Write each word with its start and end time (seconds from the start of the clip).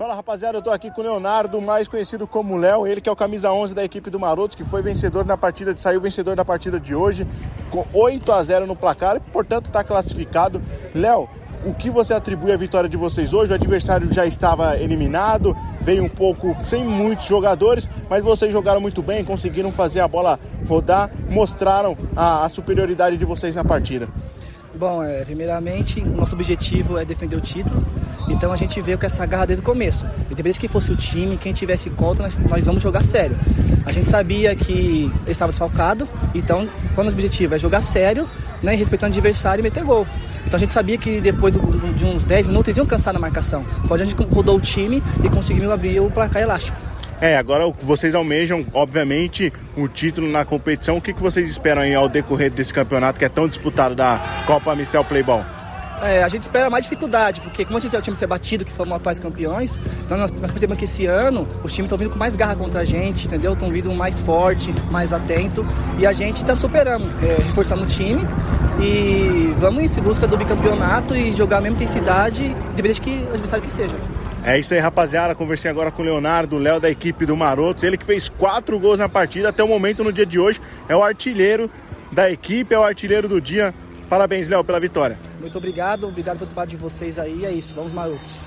Fala 0.00 0.14
rapaziada, 0.14 0.56
eu 0.56 0.62
tô 0.62 0.70
aqui 0.70 0.90
com 0.90 1.02
o 1.02 1.04
Leonardo, 1.04 1.60
mais 1.60 1.86
conhecido 1.86 2.26
como 2.26 2.56
Léo, 2.56 2.86
ele 2.86 3.02
que 3.02 3.08
é 3.10 3.12
o 3.12 3.14
camisa 3.14 3.52
11 3.52 3.74
da 3.74 3.84
equipe 3.84 4.08
do 4.08 4.18
Marotos, 4.18 4.56
que 4.56 4.64
foi 4.64 4.80
vencedor 4.80 5.26
na 5.26 5.36
partida, 5.36 5.76
saiu 5.76 6.00
vencedor 6.00 6.34
da 6.34 6.42
partida 6.42 6.80
de 6.80 6.94
hoje, 6.94 7.26
com 7.70 7.84
8 7.92 8.32
a 8.32 8.42
0 8.42 8.66
no 8.66 8.74
placar 8.74 9.16
e 9.16 9.20
portanto 9.20 9.66
está 9.66 9.84
classificado. 9.84 10.62
Léo, 10.94 11.28
o 11.66 11.74
que 11.74 11.90
você 11.90 12.14
atribui 12.14 12.50
à 12.50 12.56
vitória 12.56 12.88
de 12.88 12.96
vocês 12.96 13.34
hoje? 13.34 13.52
O 13.52 13.54
adversário 13.54 14.10
já 14.10 14.24
estava 14.24 14.78
eliminado, 14.78 15.54
veio 15.82 16.02
um 16.02 16.08
pouco 16.08 16.56
sem 16.64 16.82
muitos 16.82 17.26
jogadores, 17.26 17.86
mas 18.08 18.24
vocês 18.24 18.50
jogaram 18.50 18.80
muito 18.80 19.02
bem, 19.02 19.22
conseguiram 19.22 19.70
fazer 19.70 20.00
a 20.00 20.08
bola 20.08 20.40
rodar, 20.66 21.10
mostraram 21.28 21.94
a, 22.16 22.46
a 22.46 22.48
superioridade 22.48 23.18
de 23.18 23.24
vocês 23.26 23.54
na 23.54 23.66
partida. 23.66 24.08
Bom, 24.74 25.02
é, 25.02 25.22
primeiramente, 25.26 26.00
nosso 26.00 26.34
objetivo 26.34 26.96
é 26.96 27.04
defender 27.04 27.36
o 27.36 27.40
título, 27.42 27.84
então 28.30 28.52
a 28.52 28.56
gente 28.56 28.80
veio 28.80 28.96
com 28.96 29.04
essa 29.04 29.26
garra 29.26 29.46
desde 29.46 29.62
o 29.62 29.64
começo. 29.64 30.06
Independente 30.30 30.54
de 30.54 30.60
quem 30.60 30.68
fosse 30.68 30.92
o 30.92 30.96
time, 30.96 31.36
quem 31.36 31.52
tivesse 31.52 31.90
conta, 31.90 32.22
nós, 32.22 32.38
nós 32.38 32.64
vamos 32.64 32.82
jogar 32.82 33.04
sério. 33.04 33.36
A 33.84 33.92
gente 33.92 34.08
sabia 34.08 34.54
que 34.54 35.10
estava 35.26 35.50
desfalcado, 35.50 36.08
então 36.34 36.68
quando 36.94 37.08
o 37.08 37.10
objetivo 37.10 37.54
é 37.54 37.58
jogar 37.58 37.82
sério, 37.82 38.28
né, 38.62 38.74
respeitando 38.74 39.14
o 39.14 39.18
adversário 39.18 39.60
e 39.60 39.62
meter 39.62 39.84
gol. 39.84 40.06
Então 40.46 40.56
a 40.56 40.60
gente 40.60 40.72
sabia 40.72 40.96
que 40.96 41.20
depois 41.20 41.52
de 41.52 42.04
uns 42.04 42.24
10 42.24 42.46
minutos 42.46 42.76
iam 42.76 42.86
cansar 42.86 43.12
na 43.12 43.20
marcação. 43.20 43.64
Foi 43.86 44.00
a 44.00 44.04
gente 44.04 44.14
rodou 44.24 44.56
o 44.56 44.60
time 44.60 45.02
e 45.22 45.28
conseguiu 45.28 45.70
abrir 45.72 46.00
o 46.00 46.10
placar 46.10 46.42
elástico. 46.42 46.78
É, 47.20 47.36
agora 47.36 47.70
vocês 47.82 48.14
almejam, 48.14 48.64
obviamente, 48.72 49.52
o 49.76 49.86
título 49.86 50.26
na 50.30 50.42
competição. 50.42 50.96
O 50.96 51.02
que 51.02 51.12
vocês 51.12 51.50
esperam 51.50 51.82
aí 51.82 51.94
ao 51.94 52.08
decorrer 52.08 52.50
desse 52.50 52.72
campeonato 52.72 53.18
que 53.18 53.24
é 53.26 53.28
tão 53.28 53.46
disputado 53.46 53.94
da 53.94 54.44
Copa 54.46 54.74
Mistel 54.74 55.04
Playball? 55.04 55.59
É, 56.02 56.22
a 56.22 56.28
gente 56.28 56.42
espera 56.42 56.70
mais 56.70 56.84
dificuldade, 56.84 57.40
porque 57.40 57.64
como 57.64 57.76
a 57.76 57.80
gente 57.80 57.94
é 57.94 57.98
o 57.98 58.02
time 58.02 58.16
ser 58.16 58.26
batido, 58.26 58.64
que 58.64 58.72
fomos 58.72 58.94
atuais 58.94 59.18
campeões, 59.18 59.78
então 60.04 60.16
nós, 60.16 60.30
nós 60.30 60.50
percebemos 60.50 60.78
que 60.78 60.84
esse 60.84 61.06
ano 61.06 61.46
os 61.62 61.72
times 61.72 61.86
estão 61.86 61.98
vindo 61.98 62.10
com 62.10 62.18
mais 62.18 62.34
garra 62.34 62.56
contra 62.56 62.80
a 62.80 62.84
gente, 62.84 63.26
entendeu? 63.26 63.52
Estão 63.52 63.70
vindo 63.70 63.92
mais 63.92 64.18
forte, 64.18 64.74
mais 64.90 65.12
atento, 65.12 65.66
e 65.98 66.06
a 66.06 66.12
gente 66.12 66.40
está 66.40 66.56
superando, 66.56 67.10
é, 67.22 67.42
reforçando 67.42 67.82
o 67.82 67.86
time 67.86 68.22
e 68.80 69.54
vamos 69.58 69.96
em 69.96 70.02
busca 70.02 70.26
do 70.26 70.38
bicampeonato 70.38 71.14
e 71.14 71.32
jogar 71.32 71.58
a 71.58 71.60
mesma 71.60 71.76
intensidade, 71.76 72.44
independente 72.44 72.94
de 72.94 73.00
que 73.00 73.28
adversário 73.28 73.62
que 73.62 73.70
seja. 73.70 73.96
É 74.42 74.58
isso 74.58 74.72
aí, 74.72 74.80
rapaziada. 74.80 75.34
Conversei 75.34 75.70
agora 75.70 75.90
com 75.90 76.00
o 76.00 76.04
Leonardo, 76.04 76.56
Léo 76.56 76.80
da 76.80 76.90
equipe 76.90 77.26
do 77.26 77.36
Marotos. 77.36 77.84
Ele 77.84 77.98
que 77.98 78.06
fez 78.06 78.30
quatro 78.30 78.78
gols 78.78 78.98
na 78.98 79.08
partida 79.08 79.50
até 79.50 79.62
o 79.62 79.68
momento, 79.68 80.02
no 80.02 80.10
dia 80.10 80.24
de 80.24 80.38
hoje. 80.38 80.60
É 80.88 80.96
o 80.96 81.02
artilheiro 81.02 81.70
da 82.10 82.30
equipe, 82.30 82.74
é 82.74 82.78
o 82.78 82.82
artilheiro 82.82 83.28
do 83.28 83.38
dia. 83.38 83.74
Parabéns, 84.10 84.48
Léo, 84.48 84.64
pela 84.64 84.80
vitória. 84.80 85.16
Muito 85.38 85.56
obrigado, 85.56 86.08
obrigado 86.08 86.38
pelo 86.38 86.48
trabalho 86.48 86.70
de 86.70 86.76
vocês 86.76 87.16
aí. 87.16 87.46
É 87.46 87.52
isso, 87.52 87.76
vamos 87.76 87.92
Marotos. 87.92 88.44